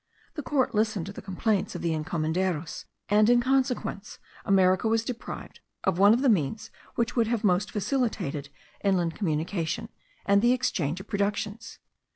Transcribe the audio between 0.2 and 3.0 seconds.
The court listened to the complaints of the encomenderos;